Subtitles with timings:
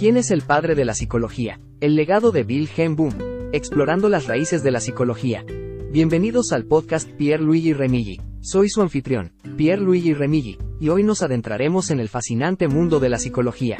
[0.00, 1.60] ¿Quién es el padre de la psicología?
[1.82, 3.12] El legado de Wilhelm Boom.
[3.52, 5.44] Explorando las raíces de la psicología.
[5.92, 8.18] Bienvenidos al podcast Pierre Luigi Remigi.
[8.40, 13.10] Soy su anfitrión, Pierre Luigi Remigi, y hoy nos adentraremos en el fascinante mundo de
[13.10, 13.76] la psicología.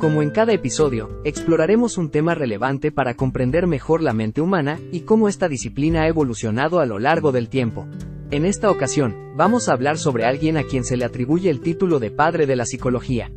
[0.00, 5.02] Como en cada episodio, exploraremos un tema relevante para comprender mejor la mente humana y
[5.02, 7.86] cómo esta disciplina ha evolucionado a lo largo del tiempo.
[8.32, 12.00] En esta ocasión, vamos a hablar sobre alguien a quien se le atribuye el título
[12.00, 13.30] de padre de la psicología,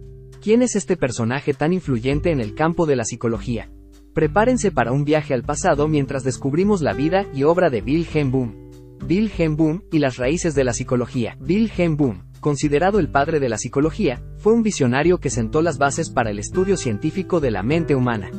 [0.43, 3.71] ¿Quién es este personaje tan influyente en el campo de la psicología?
[4.13, 8.69] Prepárense para un viaje al pasado mientras descubrimos la vida y obra de Wilhelm Boom.
[9.07, 11.37] Wilhelm Boom y las raíces de la psicología.
[11.39, 16.09] Wilhelm Boom, considerado el padre de la psicología, fue un visionario que sentó las bases
[16.09, 18.29] para el estudio científico de la mente humana.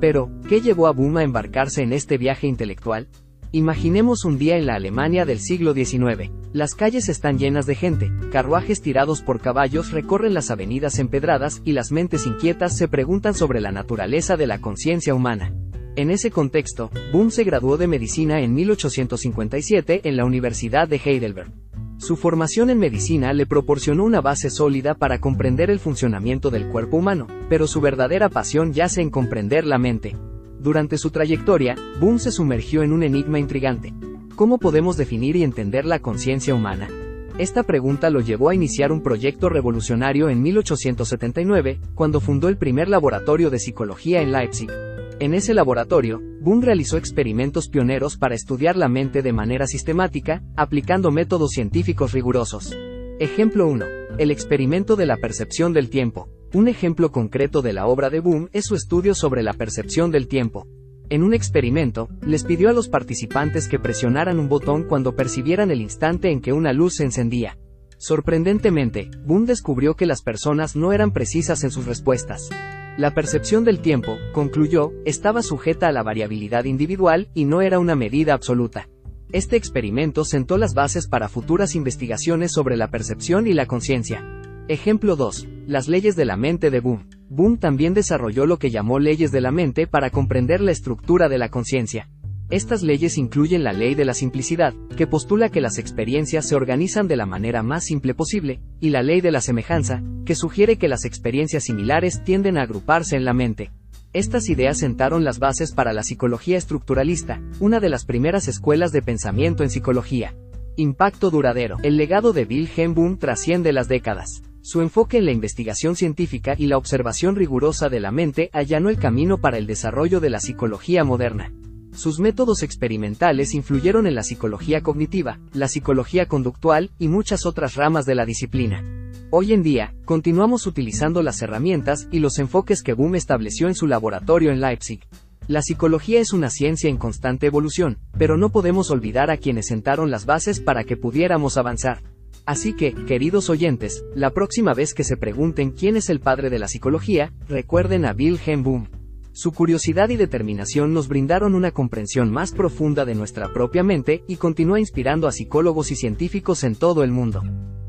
[0.00, 3.06] Pero, ¿qué llevó a Boom a embarcarse en este viaje intelectual?
[3.54, 6.30] Imaginemos un día en la Alemania del siglo XIX.
[6.54, 11.72] Las calles están llenas de gente, carruajes tirados por caballos recorren las avenidas empedradas y
[11.72, 15.54] las mentes inquietas se preguntan sobre la naturaleza de la conciencia humana.
[15.96, 21.52] En ese contexto, Boom se graduó de medicina en 1857 en la Universidad de Heidelberg.
[21.98, 26.96] Su formación en medicina le proporcionó una base sólida para comprender el funcionamiento del cuerpo
[26.96, 30.16] humano, pero su verdadera pasión yace en comprender la mente.
[30.62, 33.92] Durante su trayectoria, Boom se sumergió en un enigma intrigante.
[34.36, 36.88] ¿Cómo podemos definir y entender la conciencia humana?
[37.36, 42.88] Esta pregunta lo llevó a iniciar un proyecto revolucionario en 1879, cuando fundó el primer
[42.88, 44.70] laboratorio de psicología en Leipzig.
[45.18, 51.10] En ese laboratorio, Boom realizó experimentos pioneros para estudiar la mente de manera sistemática, aplicando
[51.10, 52.72] métodos científicos rigurosos.
[53.18, 53.84] Ejemplo 1.
[54.18, 56.28] El experimento de la percepción del tiempo.
[56.54, 60.28] Un ejemplo concreto de la obra de Boom es su estudio sobre la percepción del
[60.28, 60.66] tiempo.
[61.08, 65.80] En un experimento, les pidió a los participantes que presionaran un botón cuando percibieran el
[65.80, 67.56] instante en que una luz se encendía.
[67.96, 72.50] Sorprendentemente, Boom descubrió que las personas no eran precisas en sus respuestas.
[72.98, 77.96] La percepción del tiempo, concluyó, estaba sujeta a la variabilidad individual y no era una
[77.96, 78.90] medida absoluta.
[79.30, 84.41] Este experimento sentó las bases para futuras investigaciones sobre la percepción y la conciencia.
[84.68, 85.48] Ejemplo 2.
[85.66, 87.08] Las leyes de la mente de Boom.
[87.28, 91.36] Boom también desarrolló lo que llamó leyes de la mente para comprender la estructura de
[91.36, 92.08] la conciencia.
[92.48, 97.08] Estas leyes incluyen la ley de la simplicidad, que postula que las experiencias se organizan
[97.08, 100.88] de la manera más simple posible, y la ley de la semejanza, que sugiere que
[100.88, 103.72] las experiencias similares tienden a agruparse en la mente.
[104.12, 109.02] Estas ideas sentaron las bases para la psicología estructuralista, una de las primeras escuelas de
[109.02, 110.36] pensamiento en psicología.
[110.76, 111.78] Impacto duradero.
[111.82, 114.42] El legado de Wilhelm Boom trasciende las décadas.
[114.64, 118.96] Su enfoque en la investigación científica y la observación rigurosa de la mente allanó el
[118.96, 121.52] camino para el desarrollo de la psicología moderna.
[121.92, 128.06] Sus métodos experimentales influyeron en la psicología cognitiva, la psicología conductual y muchas otras ramas
[128.06, 128.84] de la disciplina.
[129.30, 133.88] Hoy en día, continuamos utilizando las herramientas y los enfoques que Boom estableció en su
[133.88, 135.00] laboratorio en Leipzig.
[135.48, 140.12] La psicología es una ciencia en constante evolución, pero no podemos olvidar a quienes sentaron
[140.12, 142.00] las bases para que pudiéramos avanzar.
[142.44, 146.58] Así que, queridos oyentes, la próxima vez que se pregunten quién es el padre de
[146.58, 148.88] la psicología, recuerden a Wilhelm Boom.
[149.34, 154.36] Su curiosidad y determinación nos brindaron una comprensión más profunda de nuestra propia mente y
[154.36, 157.42] continúa inspirando a psicólogos y científicos en todo el mundo.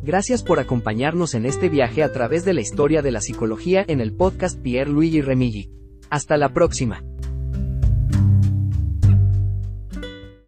[0.03, 4.01] Gracias por acompañarnos en este viaje a través de la historia de la psicología en
[4.01, 5.69] el podcast Pierre Luigi Remigi.
[6.09, 7.03] Hasta la próxima.